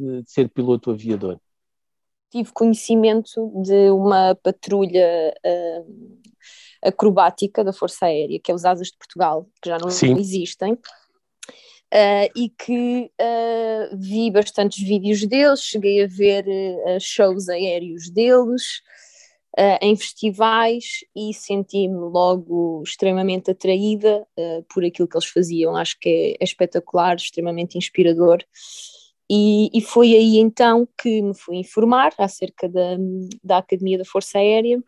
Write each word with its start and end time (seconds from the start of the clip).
de 0.00 0.30
ser 0.30 0.48
piloto 0.48 0.90
aviador? 0.90 1.38
Tive 2.30 2.52
conhecimento 2.52 3.52
de 3.62 3.90
uma 3.90 4.34
patrulha 4.36 5.34
uh, 5.44 6.18
acrobática 6.82 7.64
da 7.64 7.72
Força 7.72 8.06
Aérea, 8.06 8.40
que 8.42 8.50
é 8.50 8.54
os 8.54 8.64
Asas 8.64 8.88
de 8.88 8.96
Portugal, 8.96 9.48
que 9.60 9.68
já 9.68 9.78
não 9.78 9.90
Sim. 9.90 10.16
existem, 10.16 10.72
uh, 10.74 12.30
e 12.36 12.48
que 12.48 13.10
uh, 13.20 13.96
vi 13.96 14.30
bastantes 14.30 14.82
vídeos 14.82 15.26
deles, 15.26 15.60
cheguei 15.60 16.04
a 16.04 16.06
ver 16.06 16.44
shows 17.00 17.48
aéreos 17.48 18.08
deles, 18.10 18.80
uh, 19.58 19.78
em 19.80 19.96
festivais 19.96 21.04
e 21.14 21.32
senti-me 21.34 21.96
logo 21.96 22.82
extremamente 22.84 23.50
atraída 23.50 24.26
uh, 24.36 24.64
por 24.72 24.84
aquilo 24.84 25.08
que 25.08 25.16
eles 25.16 25.28
faziam. 25.28 25.76
Acho 25.76 25.98
que 25.98 26.08
é, 26.08 26.42
é 26.42 26.44
espetacular, 26.44 27.16
extremamente 27.16 27.76
inspirador. 27.76 28.44
E, 29.32 29.70
e, 29.72 29.80
foi 29.80 30.12
aí 30.12 30.38
então 30.38 30.88
que 31.00 31.22
me 31.22 31.32
fui 31.32 31.58
informar 31.58 32.12
acerca 32.18 32.68
da, 32.68 32.96
da 33.44 33.58
Academia 33.58 33.96
da 33.96 34.04
Força 34.04 34.38
Aérea 34.38 34.82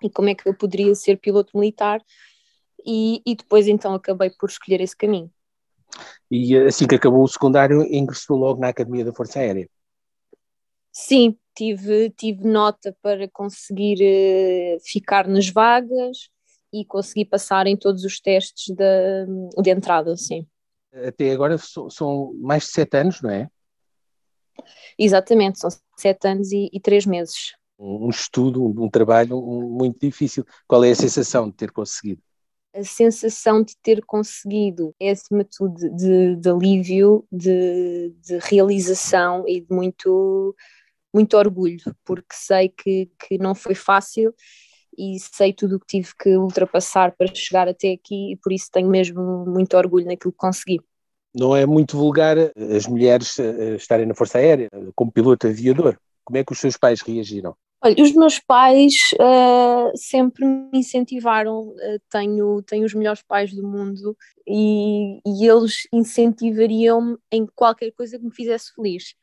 e 0.00 0.08
como 0.08 0.28
é 0.28 0.34
que 0.36 0.48
eu 0.48 0.54
poderia 0.54 0.94
ser 0.94 1.16
piloto 1.16 1.58
militar. 1.58 2.00
E, 2.86 3.20
e 3.26 3.34
depois 3.34 3.66
então 3.66 3.92
acabei 3.92 4.30
por 4.30 4.48
escolher 4.48 4.80
esse 4.80 4.96
caminho. 4.96 5.28
E 6.30 6.56
assim 6.56 6.86
que 6.86 6.94
acabou 6.94 7.24
o 7.24 7.28
secundário, 7.28 7.82
ingressou 7.82 8.36
logo 8.36 8.60
na 8.60 8.68
Academia 8.68 9.04
da 9.04 9.12
Força 9.12 9.40
Aérea? 9.40 9.68
Sim, 10.92 11.36
tive, 11.56 12.10
tive 12.10 12.44
nota 12.44 12.96
para 13.02 13.28
conseguir 13.28 13.98
uh, 14.00 14.78
ficar 14.84 15.26
nas 15.26 15.48
vagas 15.48 16.30
e 16.72 16.84
conseguir 16.84 17.24
passar 17.24 17.66
em 17.66 17.76
todos 17.76 18.04
os 18.04 18.20
testes 18.20 18.72
de, 18.72 19.26
de 19.60 19.70
entrada, 19.70 20.16
sim. 20.16 20.46
Até 20.92 21.32
agora 21.32 21.56
são 21.58 22.32
mais 22.34 22.64
de 22.64 22.70
sete 22.70 22.96
anos, 22.96 23.20
não 23.20 23.30
é? 23.30 23.48
Exatamente, 24.98 25.58
são 25.58 25.70
sete 25.96 26.28
anos 26.28 26.52
e, 26.52 26.68
e 26.72 26.80
três 26.80 27.06
meses. 27.06 27.54
Um 27.78 28.10
estudo, 28.10 28.62
um 28.64 28.90
trabalho 28.90 29.40
muito 29.40 30.00
difícil. 30.00 30.44
Qual 30.66 30.84
é 30.84 30.90
a 30.90 30.94
sensação 30.94 31.48
de 31.48 31.56
ter 31.56 31.70
conseguido? 31.72 32.22
a 32.74 32.84
sensação 32.84 33.62
de 33.62 33.76
ter 33.82 34.04
conseguido 34.04 34.94
é 35.00 35.10
acima 35.10 35.44
de 35.44 35.50
tudo 35.50 35.74
de, 35.96 36.36
de 36.36 36.48
alívio, 36.48 37.26
de, 37.30 38.10
de, 38.20 38.38
realização 38.38 39.44
e 39.46 39.60
de 39.60 39.66
muito 39.74 40.54
muito 41.12 41.36
orgulho, 41.36 41.80
porque 42.04 42.32
sei 42.32 42.68
que, 42.68 43.10
que 43.18 43.36
não 43.36 43.52
foi 43.52 43.74
fácil 43.74 44.32
e 44.96 45.18
sei 45.18 45.52
tudo 45.52 45.76
o 45.76 45.80
que 45.80 45.86
tive 45.86 46.14
que 46.16 46.36
ultrapassar 46.36 47.16
para 47.16 47.34
chegar 47.34 47.68
até 47.68 47.92
aqui 47.92 48.32
e 48.32 48.36
por 48.36 48.52
isso 48.52 48.68
tenho 48.72 48.88
mesmo 48.88 49.44
muito 49.46 49.76
orgulho 49.76 50.06
naquilo 50.06 50.32
que 50.32 50.38
consegui. 50.38 50.80
Não 51.34 51.54
é 51.54 51.64
muito 51.64 51.96
vulgar 51.96 52.36
as 52.76 52.86
mulheres 52.86 53.38
eh, 53.38 53.76
estarem 53.76 54.06
na 54.06 54.14
Força 54.14 54.38
Aérea 54.38 54.68
como 54.94 55.12
piloto 55.12 55.46
aviador. 55.46 55.96
Como 56.24 56.38
é 56.38 56.44
que 56.44 56.52
os 56.52 56.58
seus 56.58 56.76
pais 56.76 57.00
reagiram? 57.00 57.54
Olha, 57.82 58.02
os 58.02 58.12
meus 58.12 58.38
pais 58.38 58.94
uh, 59.14 59.90
sempre 59.96 60.44
me 60.44 60.80
incentivaram, 60.80 61.68
uh, 61.68 62.00
tenho, 62.10 62.60
tenho 62.62 62.84
os 62.84 62.92
melhores 62.92 63.22
pais 63.22 63.54
do 63.54 63.66
mundo 63.66 64.14
e, 64.46 65.18
e 65.26 65.46
eles 65.46 65.88
incentivariam-me 65.90 67.16
em 67.32 67.46
qualquer 67.46 67.90
coisa 67.92 68.18
que 68.18 68.24
me 68.24 68.34
fizesse 68.34 68.74
feliz 68.74 69.14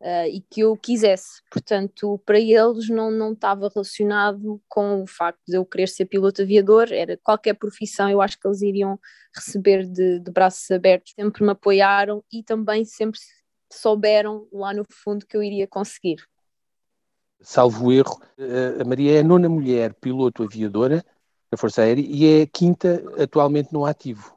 uh, 0.00 0.26
e 0.26 0.40
que 0.40 0.60
eu 0.60 0.76
quisesse. 0.76 1.42
Portanto, 1.50 2.20
para 2.24 2.38
eles 2.38 2.88
não, 2.88 3.10
não 3.10 3.32
estava 3.32 3.70
relacionado 3.72 4.60
com 4.68 5.02
o 5.02 5.06
facto 5.06 5.40
de 5.46 5.56
eu 5.56 5.64
querer 5.64 5.88
ser 5.88 6.06
piloto 6.06 6.42
aviador, 6.42 6.92
era 6.92 7.18
qualquer 7.22 7.54
profissão, 7.54 8.08
eu 8.08 8.20
acho 8.20 8.38
que 8.38 8.46
eles 8.46 8.62
iriam 8.62 8.98
receber 9.34 9.86
de, 9.86 10.20
de 10.20 10.30
braços 10.30 10.70
abertos. 10.70 11.12
Sempre 11.18 11.44
me 11.44 11.50
apoiaram 11.50 12.22
e 12.32 12.42
também 12.42 12.84
sempre 12.84 13.18
souberam 13.72 14.46
lá 14.52 14.72
no 14.72 14.84
fundo 14.90 15.26
que 15.26 15.36
eu 15.36 15.42
iria 15.42 15.66
conseguir. 15.66 16.24
Salvo 17.40 17.92
erro, 17.92 18.20
eh, 18.38 18.80
a 18.80 18.84
Maria 18.84 19.16
é 19.16 19.20
a 19.20 19.24
nona 19.24 19.48
mulher 19.48 19.92
piloto 19.94 20.44
aviadora 20.44 21.04
da 21.50 21.58
Força 21.58 21.82
Aérea 21.82 22.02
e 22.02 22.40
é 22.40 22.42
a 22.42 22.46
quinta 22.46 23.02
atualmente 23.22 23.72
no 23.72 23.84
ativo. 23.84 24.34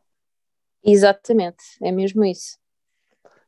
Exatamente, 0.83 1.63
é 1.81 1.91
mesmo 1.91 2.25
isso. 2.25 2.57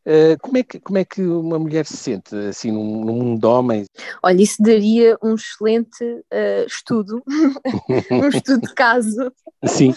Eh, 0.05 0.37
como, 0.37 0.57
é 0.57 0.63
que, 0.63 0.79
como 0.79 0.97
é 0.97 1.05
que 1.05 1.21
uma 1.21 1.59
mulher 1.59 1.85
se 1.85 1.97
sente 1.97 2.35
assim 2.35 2.71
num, 2.71 3.05
num 3.05 3.13
mundo 3.13 3.39
de 3.39 3.45
homens? 3.45 3.87
Olha, 4.23 4.41
isso 4.41 4.61
daria 4.61 5.17
um 5.21 5.35
excelente 5.35 6.03
uh, 6.03 6.65
estudo, 6.65 7.21
um 8.11 8.27
estudo 8.29 8.61
de 8.67 8.73
caso. 8.73 9.31
Sim. 9.65 9.93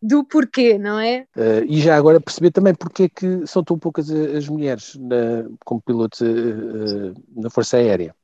Do 0.00 0.24
porquê, 0.24 0.78
não 0.78 0.98
é? 0.98 1.26
Uh, 1.36 1.64
e 1.66 1.80
já 1.80 1.96
agora 1.96 2.20
perceber 2.20 2.52
também 2.52 2.74
porque 2.74 3.04
é 3.04 3.08
que 3.08 3.46
são 3.46 3.62
tão 3.62 3.78
poucas 3.78 4.10
as 4.10 4.48
mulheres 4.48 4.94
na, 4.96 5.48
como 5.64 5.82
pilotos 5.82 6.20
na 7.36 7.50
Força 7.50 7.76
Aérea. 7.76 8.14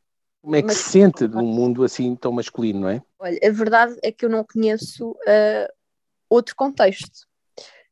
Como 0.41 0.57
é 0.57 0.61
que 0.61 0.69
Mas, 0.69 0.77
se 0.77 0.91
sente 0.91 1.27
num 1.27 1.47
mundo 1.47 1.85
assim 1.85 2.15
tão 2.15 2.31
masculino, 2.31 2.81
não 2.81 2.89
é? 2.89 3.03
Olha, 3.19 3.39
a 3.43 3.51
verdade 3.51 3.97
é 4.03 4.13
que 4.13 4.25
eu 4.25 4.29
não 4.29 4.45
conheço 4.45 5.17
outro 6.29 6.55
contexto 6.55 7.27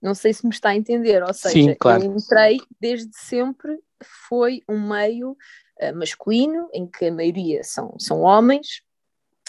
não 0.03 0.15
sei 0.15 0.35
se 0.35 0.45
me 0.45 0.53
está 0.53 0.71
a 0.71 0.77
entender, 0.77 1.23
ou 1.23 1.33
seja, 1.33 1.55
Sim, 1.55 1.75
claro. 1.79 2.05
eu 2.05 2.17
entrei 2.17 2.61
desde 2.81 3.17
sempre, 3.17 3.79
foi 4.29 4.63
um 4.69 4.89
meio 4.89 5.31
uh, 5.81 5.97
masculino, 5.97 6.69
em 6.73 6.87
que 6.87 7.07
a 7.07 7.13
maioria 7.13 7.63
são, 7.63 7.95
são 7.99 8.23
homens, 8.23 8.83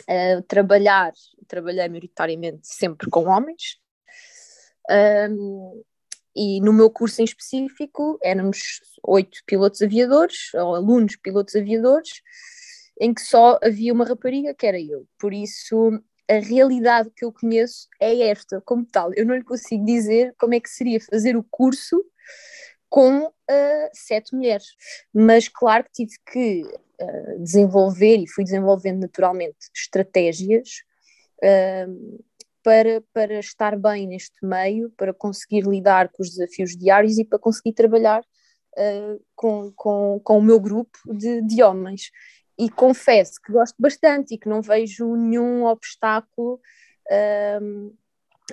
uh, 0.03 0.41
trabalhar, 0.43 1.11
trabalhei 1.47 1.89
maioritariamente 1.89 2.67
sempre 2.67 3.09
com 3.09 3.27
homens, 3.27 3.79
um, 5.29 5.83
e 6.35 6.59
no 6.61 6.73
meu 6.73 6.89
curso 6.89 7.21
em 7.21 7.25
específico 7.25 8.19
éramos 8.21 8.81
oito 9.03 9.39
pilotos 9.45 9.81
aviadores, 9.81 10.53
ou 10.53 10.75
alunos 10.75 11.15
pilotos 11.15 11.55
aviadores, 11.55 12.21
em 12.99 13.13
que 13.13 13.21
só 13.21 13.59
havia 13.63 13.93
uma 13.93 14.05
rapariga, 14.05 14.53
que 14.53 14.67
era 14.67 14.79
eu. 14.79 15.07
Por 15.17 15.33
isso 15.33 15.99
a 16.29 16.39
realidade 16.39 17.11
que 17.15 17.25
eu 17.25 17.31
conheço 17.31 17.87
é 17.99 18.29
esta, 18.29 18.61
como 18.61 18.85
tal. 18.85 19.13
Eu 19.13 19.25
não 19.25 19.35
lhe 19.35 19.43
consigo 19.43 19.85
dizer 19.85 20.33
como 20.37 20.53
é 20.53 20.59
que 20.59 20.69
seria 20.69 20.99
fazer 20.99 21.35
o 21.35 21.43
curso 21.43 22.03
com 22.89 23.25
uh, 23.25 23.89
sete 23.91 24.35
mulheres. 24.35 24.67
Mas 25.13 25.47
claro 25.49 25.83
que 25.83 25.91
tive 26.05 26.15
que 26.31 26.61
uh, 26.63 27.39
desenvolver 27.39 28.17
e 28.17 28.27
fui 28.27 28.43
desenvolvendo 28.43 29.01
naturalmente 29.01 29.57
estratégias 29.75 30.83
uh, 31.43 32.23
para, 32.63 33.03
para 33.11 33.39
estar 33.39 33.77
bem 33.77 34.07
neste 34.07 34.45
meio, 34.45 34.91
para 34.91 35.13
conseguir 35.13 35.65
lidar 35.65 36.09
com 36.09 36.23
os 36.23 36.29
desafios 36.29 36.77
diários 36.77 37.17
e 37.17 37.25
para 37.25 37.39
conseguir 37.39 37.73
trabalhar 37.73 38.23
com, 39.35 39.71
com, 39.75 40.19
com 40.23 40.39
o 40.39 40.41
meu 40.41 40.59
grupo 40.59 40.97
de, 41.13 41.43
de 41.43 41.61
homens 41.61 42.09
e 42.57 42.69
confesso 42.69 43.41
que 43.41 43.51
gosto 43.51 43.75
bastante 43.79 44.33
e 44.33 44.37
que 44.37 44.47
não 44.49 44.61
vejo 44.61 45.15
nenhum 45.15 45.65
obstáculo 45.65 46.59
um, 47.61 47.91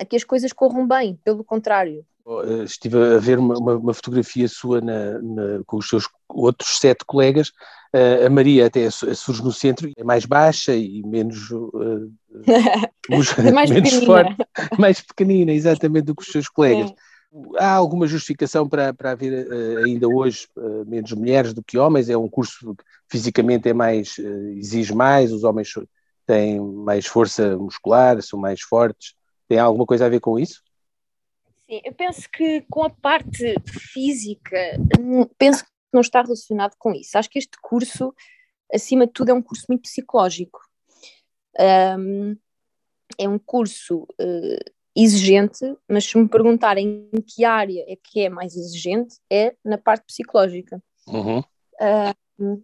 a 0.00 0.04
que 0.04 0.16
as 0.16 0.24
coisas 0.24 0.52
corram 0.52 0.86
bem, 0.86 1.18
pelo 1.24 1.44
contrário. 1.44 2.04
Eh, 2.26 2.64
estive 2.64 2.96
a 2.96 3.18
ver 3.18 3.38
uma, 3.38 3.58
uma, 3.58 3.76
uma 3.76 3.94
fotografia 3.94 4.46
sua 4.48 4.80
na, 4.80 5.20
na, 5.20 5.64
com 5.66 5.78
os 5.78 5.88
seus 5.88 6.08
outros 6.28 6.78
sete 6.78 7.04
colegas. 7.04 7.48
Uh, 7.92 8.26
a 8.26 8.30
Maria 8.30 8.66
até 8.66 8.88
surge 8.88 9.42
no 9.42 9.50
centro, 9.50 9.90
é 9.96 10.04
mais 10.04 10.24
baixa 10.24 10.72
e 10.76 11.02
menos, 11.04 11.50
uh, 11.50 12.12
mais 13.52 13.68
menos 13.68 13.94
forte, 14.04 14.36
mais 14.78 15.00
pequenina, 15.00 15.50
exatamente, 15.50 16.04
do 16.04 16.14
que 16.14 16.22
os 16.22 16.28
seus 16.28 16.48
colegas. 16.48 16.92
Há 17.58 17.72
alguma 17.72 18.06
justificação 18.06 18.68
para, 18.68 18.92
para 18.92 19.12
haver 19.12 19.46
uh, 19.46 19.84
ainda 19.84 20.08
hoje 20.08 20.48
uh, 20.56 20.84
menos 20.84 21.12
mulheres 21.12 21.54
do 21.54 21.62
que 21.62 21.78
homens? 21.78 22.08
É 22.08 22.16
um 22.16 22.28
curso 22.28 22.74
que 22.74 22.84
fisicamente 23.08 23.68
é 23.68 23.72
mais, 23.72 24.18
uh, 24.18 24.48
exige 24.56 24.92
mais, 24.94 25.32
os 25.32 25.44
homens 25.44 25.72
têm 26.26 26.60
mais 26.60 27.06
força 27.06 27.56
muscular, 27.56 28.20
são 28.20 28.38
mais 28.38 28.60
fortes. 28.60 29.14
Tem 29.46 29.58
alguma 29.58 29.86
coisa 29.86 30.06
a 30.06 30.08
ver 30.08 30.20
com 30.20 30.38
isso? 30.38 30.62
Sim, 31.66 31.80
eu 31.84 31.92
penso 31.92 32.28
que 32.32 32.64
com 32.68 32.82
a 32.82 32.90
parte 32.90 33.54
física, 33.92 34.58
penso 35.38 35.64
que 35.64 35.70
não 35.92 36.00
está 36.00 36.22
relacionado 36.22 36.74
com 36.78 36.92
isso. 36.92 37.16
Acho 37.16 37.30
que 37.30 37.38
este 37.38 37.56
curso, 37.62 38.12
acima 38.72 39.06
de 39.06 39.12
tudo, 39.12 39.30
é 39.30 39.34
um 39.34 39.42
curso 39.42 39.66
muito 39.68 39.82
psicológico. 39.82 40.60
Um, 41.58 42.36
é 43.18 43.28
um 43.28 43.38
curso 43.38 44.02
uh, 44.20 44.70
exigente, 44.96 45.64
mas 45.88 46.04
se 46.04 46.18
me 46.18 46.28
perguntarem 46.28 47.08
em 47.12 47.20
que 47.20 47.44
área 47.44 47.84
é 47.86 47.96
que 47.96 48.20
é 48.20 48.28
mais 48.28 48.56
exigente, 48.56 49.16
é 49.30 49.54
na 49.64 49.78
parte 49.78 50.04
psicológica. 50.04 50.82
Uhum. 51.06 51.38
Uh, 51.40 52.62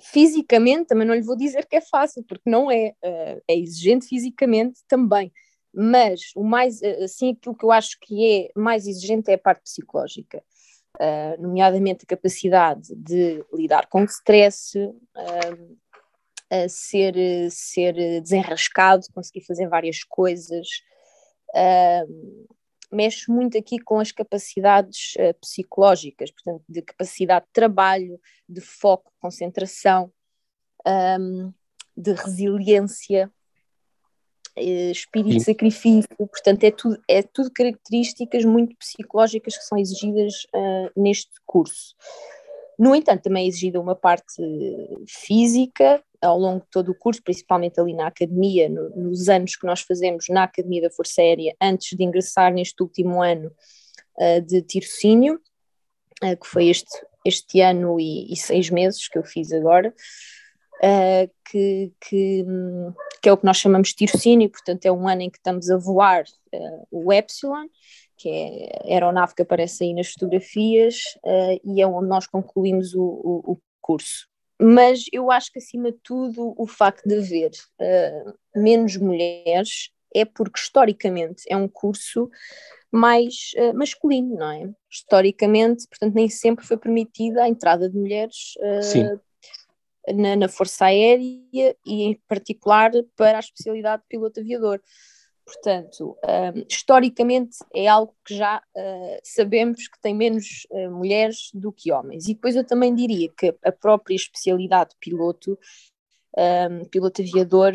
fisicamente, 0.00 0.86
também 0.86 1.06
não 1.06 1.14
lhe 1.14 1.22
vou 1.22 1.36
dizer 1.36 1.66
que 1.66 1.76
é 1.76 1.80
fácil, 1.80 2.24
porque 2.24 2.48
não 2.48 2.70
é. 2.70 2.94
Uh, 3.04 3.42
é 3.48 3.56
exigente 3.56 4.06
fisicamente 4.06 4.80
também. 4.88 5.32
Mas 5.72 6.32
o 6.34 6.42
mais, 6.42 6.82
assim, 6.82 7.32
aquilo 7.32 7.56
que 7.56 7.64
eu 7.64 7.70
acho 7.70 7.98
que 8.00 8.48
é 8.56 8.58
mais 8.58 8.86
exigente 8.86 9.30
é 9.30 9.34
a 9.34 9.38
parte 9.38 9.62
psicológica. 9.62 10.42
Uh, 10.96 11.40
nomeadamente 11.40 12.04
a 12.04 12.08
capacidade 12.08 12.94
de 12.96 13.44
lidar 13.52 13.86
com 13.86 14.00
o 14.02 14.06
stress, 14.06 14.76
uh, 14.78 16.68
ser, 16.68 17.14
ser 17.50 18.20
desenrascado, 18.22 19.06
conseguir 19.14 19.42
fazer 19.42 19.68
várias 19.68 20.02
coisas, 20.02 20.66
mexe 22.90 23.30
muito 23.30 23.56
aqui 23.56 23.78
com 23.78 23.98
as 23.98 24.12
capacidades 24.12 25.14
uh, 25.16 25.34
psicológicas, 25.40 26.30
portanto, 26.30 26.64
de 26.68 26.82
capacidade 26.82 27.46
de 27.46 27.52
trabalho, 27.52 28.20
de 28.48 28.60
foco, 28.60 29.12
concentração, 29.20 30.10
um, 30.86 31.52
de 31.96 32.12
resiliência, 32.12 33.30
uh, 34.56 34.90
espírito 34.90 35.36
de 35.36 35.40
sacrifício, 35.40 36.08
portanto, 36.16 36.64
é 36.64 36.70
tudo, 36.70 37.02
é 37.06 37.22
tudo 37.22 37.50
características 37.50 38.44
muito 38.44 38.74
psicológicas 38.76 39.56
que 39.56 39.64
são 39.64 39.78
exigidas 39.78 40.46
uh, 40.54 40.90
neste 41.00 41.32
curso. 41.44 41.94
No 42.78 42.94
entanto, 42.94 43.22
também 43.22 43.44
é 43.44 43.48
exigida 43.48 43.80
uma 43.80 43.96
parte 43.96 44.40
física 45.08 46.02
ao 46.22 46.38
longo 46.38 46.60
de 46.60 46.70
todo 46.70 46.90
o 46.90 46.94
curso, 46.94 47.22
principalmente 47.22 47.80
ali 47.80 47.94
na 47.94 48.06
academia, 48.06 48.68
no, 48.68 48.90
nos 48.90 49.28
anos 49.28 49.56
que 49.56 49.66
nós 49.66 49.80
fazemos 49.80 50.26
na 50.28 50.44
Academia 50.44 50.82
da 50.82 50.90
Força 50.90 51.20
Aérea, 51.20 51.56
antes 51.60 51.96
de 51.96 52.04
ingressar 52.04 52.52
neste 52.52 52.80
último 52.82 53.22
ano 53.22 53.50
uh, 54.16 54.40
de 54.42 54.62
tirocínio, 54.62 55.40
uh, 56.22 56.36
que 56.36 56.46
foi 56.46 56.68
este, 56.68 56.90
este 57.24 57.60
ano 57.60 57.98
e, 57.98 58.32
e, 58.32 58.36
seis 58.36 58.70
meses 58.70 59.08
que 59.08 59.18
eu 59.18 59.24
fiz 59.24 59.52
agora, 59.52 59.94
uh, 60.82 61.30
que, 61.50 61.92
que, 62.00 62.44
que, 63.22 63.28
é 63.28 63.32
o 63.32 63.36
que 63.36 63.46
nós 63.46 63.56
chamamos 63.56 63.88
de 63.88 63.96
tirocínio, 63.96 64.50
portanto 64.50 64.86
é 64.86 64.92
um 64.92 65.08
ano 65.08 65.22
em 65.22 65.30
que 65.30 65.38
estamos 65.38 65.70
a 65.70 65.76
voar 65.76 66.24
o 66.90 67.12
Epsilon, 67.12 67.66
que 68.18 68.28
é 68.28 68.90
a 68.90 68.94
aeronave 68.94 69.34
que 69.34 69.42
aparece 69.42 69.84
aí 69.84 69.94
nas 69.94 70.08
fotografias, 70.12 70.96
uh, 71.24 71.60
e 71.64 71.80
é 71.80 71.86
onde 71.86 72.08
nós 72.08 72.26
concluímos 72.26 72.94
o, 72.94 73.02
o, 73.02 73.52
o, 73.52 73.58
curso. 73.80 74.28
Mas 74.60 75.04
eu 75.12 75.30
acho 75.30 75.52
que, 75.52 75.60
acima 75.60 75.92
de 75.92 75.98
tudo, 76.02 76.52
o 76.58 76.66
facto 76.66 77.08
de 77.08 77.16
haver 77.16 77.52
uh, 77.80 78.34
menos 78.54 78.96
mulheres 78.96 79.90
é 80.14 80.24
porque, 80.24 80.58
historicamente, 80.58 81.44
é 81.48 81.56
um 81.56 81.68
curso 81.68 82.28
mais 82.90 83.52
uh, 83.56 83.72
masculino, 83.72 84.36
não 84.36 84.50
é? 84.50 84.70
Historicamente, 84.90 85.86
portanto, 85.88 86.14
nem 86.14 86.28
sempre 86.28 86.66
foi 86.66 86.76
permitida 86.76 87.44
a 87.44 87.48
entrada 87.48 87.88
de 87.88 87.96
mulheres 87.96 88.54
na, 90.14 90.36
na 90.36 90.48
Força 90.48 90.86
Aérea 90.86 91.76
e, 91.86 92.02
em 92.02 92.20
particular, 92.26 92.90
para 93.16 93.36
a 93.36 93.40
especialidade 93.40 94.02
de 94.02 94.08
piloto 94.08 94.40
aviador. 94.40 94.80
Portanto, 95.48 96.14
um, 96.22 96.64
historicamente 96.68 97.56
é 97.74 97.88
algo 97.88 98.14
que 98.22 98.36
já 98.36 98.58
uh, 98.58 99.18
sabemos 99.24 99.88
que 99.88 99.98
tem 100.02 100.14
menos 100.14 100.66
uh, 100.70 100.90
mulheres 100.90 101.48
do 101.54 101.72
que 101.72 101.90
homens. 101.90 102.28
E 102.28 102.34
depois 102.34 102.54
eu 102.54 102.66
também 102.66 102.94
diria 102.94 103.30
que 103.30 103.56
a 103.64 103.72
própria 103.72 104.14
especialidade 104.14 104.90
de 104.90 104.96
piloto, 105.00 105.58
piloto 106.90 107.22
aviador, 107.22 107.72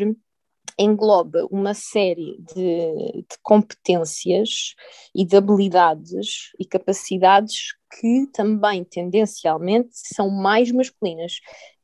engloba 0.78 1.46
uma 1.50 1.74
série 1.74 2.38
de, 2.40 3.22
de, 3.28 3.38
competências 3.42 4.74
e 5.14 5.24
de 5.24 5.36
habilidades 5.36 6.52
e 6.58 6.64
capacidades 6.64 7.74
que 7.98 8.26
também 8.32 8.84
tendencialmente 8.84 9.90
são 9.92 10.30
mais 10.30 10.70
masculinas 10.72 11.40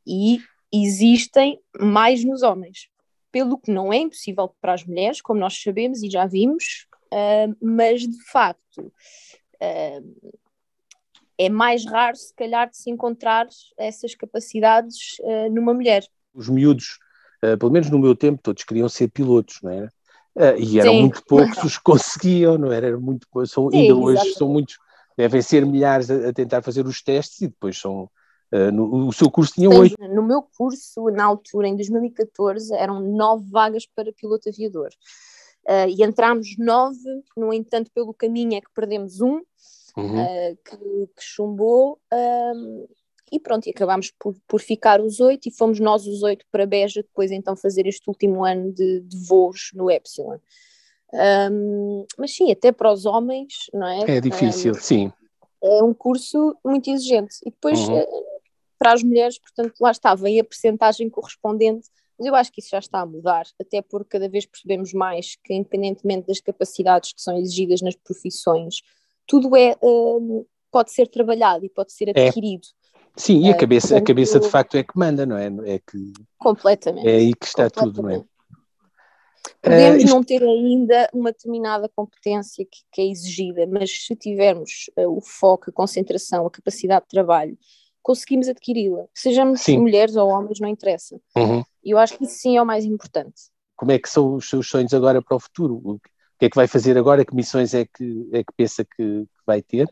e 0.06 0.38
existem 0.72 1.60
mais 1.78 2.24
nos 2.24 2.42
homens 2.42 2.88
pelo 3.32 3.58
que 3.58 3.70
não 3.70 3.92
é 3.92 3.98
impossível 3.98 4.54
para 4.60 4.74
as 4.74 4.84
mulheres, 4.84 5.20
como 5.20 5.40
nós 5.40 5.60
sabemos 5.60 6.02
e 6.02 6.10
já 6.10 6.26
vimos, 6.26 6.86
uh, 7.12 7.56
mas 7.60 8.02
de 8.02 8.22
facto 8.30 8.78
uh, 8.80 10.32
é 11.38 11.48
mais 11.48 11.84
raro, 11.84 12.16
se 12.16 12.34
calhar, 12.34 12.68
de 12.68 12.76
se 12.76 12.90
encontrar 12.90 13.48
essas 13.78 14.14
capacidades 14.14 15.18
uh, 15.20 15.50
numa 15.50 15.72
mulher. 15.72 16.04
Os 16.34 16.48
miúdos, 16.48 16.98
pelo 17.58 17.72
menos 17.72 17.88
no 17.88 17.98
meu 17.98 18.14
tempo, 18.14 18.40
todos 18.42 18.62
queriam 18.62 18.88
ser 18.88 19.08
pilotos, 19.08 19.60
não 19.62 19.70
era? 19.70 19.92
e 20.58 20.78
eram 20.78 20.92
Sim. 20.92 21.00
muito 21.00 21.24
poucos 21.26 21.58
os 21.64 21.76
que 21.78 21.82
conseguiam, 21.82 22.56
não 22.56 22.70
era? 22.70 22.96
Muito, 22.98 23.26
são, 23.46 23.70
Sim, 23.70 23.80
ainda 23.80 23.94
hoje 23.96 24.12
exatamente. 24.12 24.38
são 24.38 24.48
muitos, 24.48 24.78
devem 25.16 25.42
ser 25.42 25.66
milhares 25.66 26.10
a, 26.10 26.28
a 26.28 26.32
tentar 26.32 26.62
fazer 26.62 26.86
os 26.86 27.02
testes 27.02 27.40
e 27.40 27.48
depois 27.48 27.78
são 27.78 28.08
Uh, 28.52 28.72
no, 28.72 29.06
o 29.08 29.12
seu 29.12 29.30
curso 29.30 29.52
tinha 29.54 29.70
oito. 29.70 29.96
No 30.08 30.22
meu 30.22 30.42
curso, 30.42 31.08
na 31.10 31.24
altura, 31.24 31.68
em 31.68 31.76
2014, 31.76 32.74
eram 32.74 33.00
nove 33.00 33.48
vagas 33.48 33.86
para 33.86 34.12
piloto 34.12 34.48
aviador. 34.48 34.90
Uh, 35.68 35.88
e 35.88 36.02
entramos 36.02 36.56
nove, 36.58 36.98
no 37.36 37.52
entanto, 37.52 37.90
pelo 37.94 38.12
caminho 38.12 38.56
é 38.56 38.60
que 38.60 38.72
perdemos 38.74 39.20
um, 39.20 39.40
uhum. 39.96 40.22
uh, 40.22 40.58
que, 40.64 40.76
que, 41.16 41.22
chumbou, 41.22 42.00
um, 42.12 42.88
e 43.30 43.38
pronto, 43.38 43.68
e 43.68 43.70
acabámos 43.70 44.12
por, 44.18 44.34
por 44.48 44.60
ficar 44.60 45.00
os 45.00 45.20
oito, 45.20 45.48
e 45.48 45.52
fomos 45.52 45.78
nós 45.78 46.04
os 46.06 46.24
oito 46.24 46.44
para 46.50 46.66
Beja, 46.66 47.02
depois 47.02 47.30
então 47.30 47.54
fazer 47.54 47.86
este 47.86 48.08
último 48.08 48.44
ano 48.44 48.72
de, 48.72 49.00
de 49.00 49.16
voos 49.28 49.70
no 49.74 49.88
Epsilon. 49.88 50.38
Um, 51.12 52.04
mas 52.18 52.34
sim, 52.34 52.50
até 52.50 52.72
para 52.72 52.92
os 52.92 53.06
homens, 53.06 53.66
não 53.72 53.86
é? 53.86 54.16
É 54.16 54.20
difícil, 54.20 54.72
um, 54.72 54.74
sim. 54.74 55.12
É 55.62 55.82
um 55.84 55.94
curso 55.94 56.56
muito 56.64 56.90
exigente. 56.90 57.36
E 57.44 57.50
depois, 57.50 57.78
uhum 57.78 58.29
para 58.80 58.94
as 58.94 59.02
mulheres, 59.02 59.38
portanto, 59.38 59.74
lá 59.78 59.90
está, 59.90 60.14
vem 60.14 60.40
a 60.40 60.44
percentagem 60.44 61.10
correspondente, 61.10 61.86
mas 62.18 62.26
eu 62.26 62.34
acho 62.34 62.50
que 62.50 62.62
isso 62.62 62.70
já 62.70 62.78
está 62.78 63.00
a 63.00 63.06
mudar, 63.06 63.44
até 63.60 63.82
porque 63.82 64.08
cada 64.08 64.26
vez 64.26 64.46
percebemos 64.46 64.94
mais 64.94 65.36
que, 65.44 65.52
independentemente 65.52 66.26
das 66.26 66.40
capacidades 66.40 67.12
que 67.12 67.20
são 67.20 67.36
exigidas 67.36 67.82
nas 67.82 67.94
profissões, 67.94 68.80
tudo 69.26 69.54
é, 69.54 69.76
uh, 69.82 70.46
pode 70.72 70.92
ser 70.92 71.08
trabalhado 71.08 71.62
e 71.62 71.68
pode 71.68 71.92
ser 71.92 72.08
é. 72.16 72.28
adquirido. 72.28 72.66
É. 72.66 73.00
Sim, 73.16 73.46
e 73.46 73.50
a 73.50 73.56
cabeça, 73.56 73.88
uh, 73.88 73.90
portanto, 73.90 74.02
a 74.02 74.06
cabeça 74.06 74.40
de 74.40 74.48
facto 74.48 74.76
é 74.78 74.82
que 74.82 74.98
manda, 74.98 75.26
não 75.26 75.36
é? 75.36 75.46
É, 75.66 75.78
que, 75.78 76.12
completamente. 76.38 77.06
É 77.06 77.16
aí 77.16 77.34
que 77.34 77.46
está 77.46 77.68
tudo, 77.68 78.02
não 78.02 78.10
é? 78.10 78.24
Podemos 79.60 80.02
uh, 80.02 80.06
isto... 80.06 80.14
não 80.14 80.24
ter 80.24 80.42
ainda 80.42 81.10
uma 81.12 81.32
determinada 81.32 81.86
competência 81.94 82.64
que, 82.64 82.78
que 82.90 83.02
é 83.02 83.06
exigida, 83.06 83.66
mas 83.66 83.90
se 84.06 84.16
tivermos 84.16 84.90
uh, 84.96 85.14
o 85.14 85.20
foco, 85.20 85.68
a 85.68 85.72
concentração, 85.72 86.46
a 86.46 86.50
capacidade 86.50 87.04
de 87.04 87.10
trabalho 87.10 87.58
conseguimos 88.02 88.48
adquiri-la. 88.48 89.06
Sejamos 89.14 89.60
sim. 89.60 89.78
mulheres 89.78 90.16
ou 90.16 90.28
homens, 90.28 90.60
não 90.60 90.68
interessa. 90.68 91.20
Uhum. 91.36 91.62
E 91.84 91.90
eu 91.90 91.98
acho 91.98 92.16
que 92.16 92.24
isso 92.24 92.34
sim 92.34 92.56
é 92.56 92.62
o 92.62 92.66
mais 92.66 92.84
importante. 92.84 93.50
Como 93.76 93.92
é 93.92 93.98
que 93.98 94.08
são 94.08 94.34
os 94.34 94.48
seus 94.48 94.68
sonhos 94.68 94.92
agora 94.92 95.22
para 95.22 95.36
o 95.36 95.40
futuro? 95.40 95.80
O 95.84 96.00
que 96.38 96.46
é 96.46 96.50
que 96.50 96.56
vai 96.56 96.66
fazer 96.66 96.98
agora? 96.98 97.24
Que 97.24 97.34
missões 97.34 97.74
é 97.74 97.84
que, 97.84 98.28
é 98.32 98.44
que 98.44 98.52
pensa 98.56 98.84
que, 98.84 99.26
vai 99.46 99.62
ter? 99.62 99.88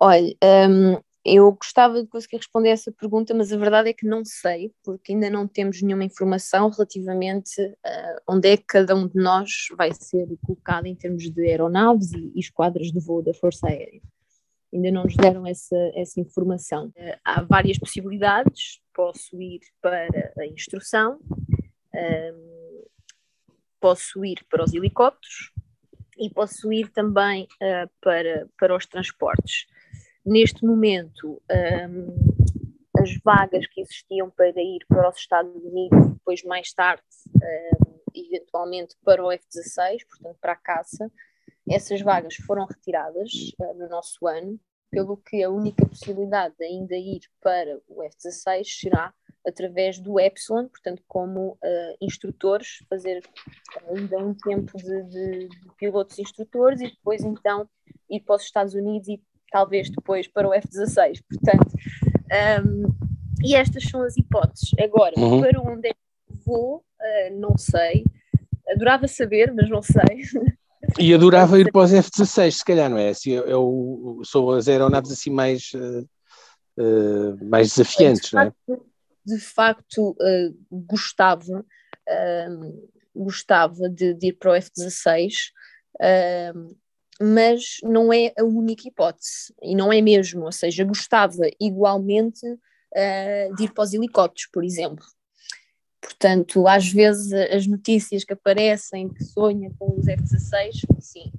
Olha, 0.00 0.34
um, 0.70 0.98
eu 1.24 1.52
gostava 1.52 2.02
de 2.02 2.08
conseguir 2.08 2.36
responder 2.36 2.70
essa 2.70 2.92
pergunta, 2.92 3.34
mas 3.34 3.52
a 3.52 3.56
verdade 3.56 3.90
é 3.90 3.92
que 3.92 4.06
não 4.06 4.24
sei, 4.24 4.72
porque 4.82 5.12
ainda 5.12 5.28
não 5.28 5.46
temos 5.46 5.82
nenhuma 5.82 6.04
informação 6.04 6.68
relativamente 6.68 7.60
a 7.84 8.16
onde 8.28 8.48
é 8.48 8.56
que 8.56 8.64
cada 8.66 8.94
um 8.94 9.06
de 9.06 9.16
nós 9.16 9.68
vai 9.76 9.92
ser 9.92 10.26
colocado 10.44 10.86
em 10.86 10.94
termos 10.94 11.30
de 11.30 11.48
aeronaves 11.48 12.12
e, 12.12 12.32
e 12.34 12.40
esquadras 12.40 12.92
de 12.92 13.00
voo 13.00 13.22
da 13.22 13.34
Força 13.34 13.66
Aérea 13.68 14.00
ainda 14.76 14.90
não 14.90 15.04
nos 15.04 15.16
deram 15.16 15.46
essa, 15.46 15.76
essa 15.94 16.20
informação. 16.20 16.92
Eh, 16.96 17.18
há 17.24 17.42
várias 17.42 17.78
possibilidades, 17.78 18.80
posso 18.94 19.40
ir 19.40 19.60
para 19.80 20.08
a 20.38 20.46
instrução, 20.46 21.18
um, 21.94 22.84
posso 23.80 24.24
ir 24.24 24.44
para 24.48 24.64
os 24.64 24.74
helicópteros 24.74 25.52
e 26.18 26.30
posso 26.30 26.72
ir 26.72 26.90
também 26.90 27.44
uh, 27.62 27.90
para, 28.00 28.48
para 28.58 28.74
os 28.74 28.86
transportes. 28.86 29.66
Neste 30.24 30.64
momento, 30.64 31.42
um, 31.50 32.36
as 32.98 33.16
vagas 33.22 33.66
que 33.66 33.80
existiam 33.80 34.30
para 34.30 34.48
ir 34.48 34.84
para 34.88 35.08
os 35.08 35.16
Estados 35.16 35.54
Unidos, 35.54 36.14
depois 36.14 36.42
mais 36.42 36.72
tarde, 36.72 37.02
um, 37.36 38.00
eventualmente 38.14 38.96
para 39.04 39.22
o 39.22 39.30
F-16, 39.30 40.06
portanto 40.08 40.38
para 40.40 40.52
a 40.52 40.56
caça, 40.56 41.10
essas 41.68 42.00
vagas 42.00 42.36
foram 42.36 42.64
retiradas 42.64 43.52
uh, 43.60 43.74
no 43.74 43.88
nosso 43.88 44.26
ano, 44.26 44.58
pelo 44.90 45.16
que 45.16 45.42
a 45.42 45.50
única 45.50 45.86
possibilidade 45.86 46.54
de 46.58 46.64
ainda 46.64 46.96
ir 46.96 47.20
para 47.42 47.80
o 47.88 48.02
F-16 48.02 48.64
será 48.80 49.12
através 49.46 49.98
do 49.98 50.18
Epsilon, 50.18 50.66
portanto, 50.68 51.02
como 51.06 51.52
uh, 51.52 51.96
instrutores, 52.00 52.84
fazer 52.88 53.22
ainda 53.88 54.18
um 54.18 54.34
tempo 54.34 54.76
de, 54.76 55.02
de, 55.04 55.48
de, 55.48 55.74
pilotos 55.78 56.18
instrutores 56.18 56.80
e 56.80 56.90
depois 56.90 57.22
então 57.22 57.68
ir 58.10 58.20
para 58.20 58.36
os 58.36 58.42
Estados 58.42 58.74
Unidos 58.74 59.08
e 59.08 59.22
talvez 59.50 59.88
depois 59.88 60.26
para 60.26 60.48
o 60.48 60.52
F-16. 60.52 61.22
Portanto, 61.28 61.72
um, 62.64 62.94
e 63.44 63.54
estas 63.54 63.84
são 63.84 64.02
as 64.02 64.16
hipóteses. 64.16 64.70
Agora, 64.80 65.14
uhum. 65.16 65.40
para 65.40 65.60
onde 65.60 65.88
é 65.88 65.92
que 65.92 66.44
vou, 66.44 66.78
uh, 66.78 67.38
não 67.38 67.56
sei. 67.56 68.04
Adorava 68.68 69.06
saber, 69.06 69.52
mas 69.54 69.70
não 69.70 69.80
sei. 69.80 70.22
E 70.98 71.12
adorava 71.12 71.58
ir 71.58 71.70
para 71.70 71.82
os 71.82 71.92
F-16, 71.92 72.50
se 72.52 72.64
calhar, 72.64 72.88
não 72.88 72.98
é? 72.98 73.10
Assim, 73.10 73.32
eu, 73.32 74.20
sou 74.24 74.52
as 74.52 74.66
aeronaves 74.68 75.10
assim 75.10 75.30
mais, 75.30 75.70
uh, 75.74 76.08
uh, 76.78 77.44
mais 77.44 77.68
desafiantes, 77.68 78.22
de 78.22 78.30
facto, 78.30 78.56
não 78.66 78.74
é? 78.74 78.78
De 79.24 79.38
facto, 79.40 80.10
uh, 80.10 80.56
gostava, 80.70 81.64
gostava 83.14 83.88
de, 83.88 84.14
de, 84.14 84.28
ir 84.28 84.32
para 84.34 84.52
o 84.52 84.54
F-16, 84.54 85.32
mas 87.20 87.78
não 87.82 88.12
é 88.12 88.32
a 88.38 88.44
única 88.44 88.88
hipótese, 88.88 89.52
e 89.62 89.74
não 89.74 89.92
é 89.92 90.00
mesmo, 90.00 90.44
ou 90.44 90.52
seja, 90.52 90.84
gostava 90.84 91.42
igualmente 91.60 92.40
de 93.56 93.64
ir 93.64 93.72
para 93.72 93.84
os 93.84 93.92
helicópteros, 93.92 94.48
por 94.52 94.64
exemplo. 94.64 95.04
Portanto, 96.00 96.66
às 96.68 96.90
vezes 96.90 97.32
as 97.32 97.66
notícias 97.66 98.24
que 98.24 98.32
aparecem 98.32 99.08
que 99.08 99.24
sonha 99.24 99.72
com 99.78 99.98
os 99.98 100.06
F-16, 100.06 100.86
sim, 101.00 101.32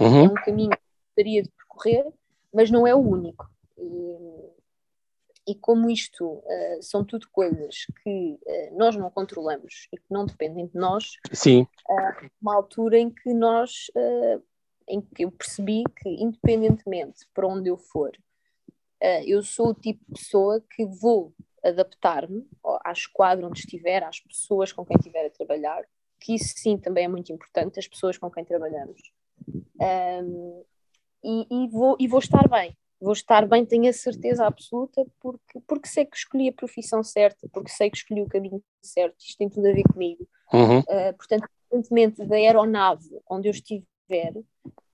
uhum. 0.00 0.24
é 0.24 0.28
um 0.28 0.34
caminho 0.34 0.70
que 0.70 0.78
gostaria 1.08 1.42
de 1.42 1.50
percorrer, 1.50 2.06
mas 2.52 2.70
não 2.70 2.86
é 2.86 2.94
o 2.94 2.98
único. 2.98 3.50
E, 3.76 5.52
e 5.52 5.54
como 5.54 5.90
isto 5.90 6.24
uh, 6.24 6.82
são 6.82 7.04
tudo 7.04 7.28
coisas 7.30 7.86
que 8.02 8.38
uh, 8.40 8.76
nós 8.78 8.96
não 8.96 9.10
controlamos 9.10 9.88
e 9.92 9.96
que 9.96 10.06
não 10.10 10.24
dependem 10.24 10.66
de 10.66 10.74
nós, 10.74 11.16
Sim. 11.32 11.66
Uh, 11.88 12.30
uma 12.40 12.54
altura 12.54 12.98
em 12.98 13.10
que 13.10 13.34
nós, 13.34 13.90
em 14.88 15.00
que 15.00 15.24
eu 15.24 15.30
percebi 15.30 15.82
que 15.96 16.08
independentemente 16.08 17.26
para 17.34 17.46
onde 17.46 17.68
eu 17.68 17.76
for, 17.76 18.12
eu 19.26 19.42
sou 19.42 19.68
o 19.68 19.74
tipo 19.74 20.02
de 20.08 20.18
pessoa 20.18 20.62
que 20.74 20.86
vou 20.86 21.34
adaptar-me 21.64 22.46
à 22.84 22.92
esquadra 22.92 23.46
onde 23.46 23.60
estiver, 23.60 24.02
às 24.02 24.20
pessoas 24.20 24.72
com 24.72 24.84
quem 24.84 24.96
estiver 24.96 25.26
a 25.26 25.30
trabalhar, 25.30 25.82
que 26.20 26.34
isso 26.34 26.54
sim 26.56 26.76
também 26.76 27.04
é 27.04 27.08
muito 27.08 27.32
importante, 27.32 27.78
as 27.78 27.88
pessoas 27.88 28.18
com 28.18 28.30
quem 28.30 28.44
trabalhamos. 28.44 29.00
Um, 29.48 30.64
e, 31.22 31.46
e, 31.50 31.68
vou, 31.68 31.96
e 31.98 32.06
vou 32.06 32.18
estar 32.18 32.48
bem. 32.48 32.76
Vou 33.00 33.12
estar 33.12 33.46
bem, 33.46 33.66
tenho 33.66 33.88
a 33.88 33.92
certeza 33.92 34.46
absoluta, 34.46 35.04
porque, 35.20 35.60
porque 35.66 35.88
sei 35.88 36.06
que 36.06 36.16
escolhi 36.16 36.48
a 36.48 36.52
profissão 36.52 37.02
certa, 37.02 37.48
porque 37.52 37.70
sei 37.70 37.90
que 37.90 37.96
escolhi 37.96 38.22
o 38.22 38.28
caminho 38.28 38.62
certo, 38.80 39.16
isto 39.20 39.36
tem 39.36 39.48
tudo 39.48 39.68
a 39.68 39.72
ver 39.72 39.82
comigo. 39.82 40.26
Uhum. 40.52 40.78
Uh, 40.78 41.14
portanto, 41.16 41.46
independentemente 41.72 42.24
da 42.24 42.36
aeronave 42.36 43.20
onde 43.28 43.48
eu 43.48 43.50
estiver, 43.50 44.32